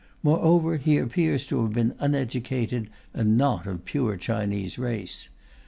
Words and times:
Moreover, 0.23 0.77
he 0.77 0.97
appears 0.97 1.45
to 1.45 1.61
have 1.61 1.73
been 1.73 1.93
uneducated 1.99 2.89
and 3.13 3.37
not 3.37 3.67
of 3.67 3.85
pure 3.85 4.17
Chinese 4.17 4.79
race. 4.79 5.29